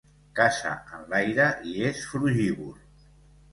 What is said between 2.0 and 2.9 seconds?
frugívor.